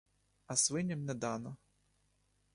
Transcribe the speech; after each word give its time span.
А 0.47 0.55
свиням 0.55 1.05
не 1.05 1.13
дано. 1.13 1.55